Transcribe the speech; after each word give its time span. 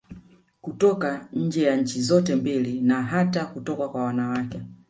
Kutoka 0.61 1.29
nje 1.33 1.63
ya 1.63 1.75
nchi 1.77 2.01
zote 2.01 2.35
mbili 2.35 2.81
na 2.81 3.03
hata 3.03 3.45
kutoka 3.45 3.89
kwa 3.89 4.03
wanawake 4.03 4.61